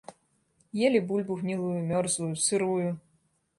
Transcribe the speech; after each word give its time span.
Елі 0.89 1.01
бульбу 1.11 1.37
гнілую, 1.43 1.75
мёрзлую, 1.93 2.33
сырую. 2.47 2.89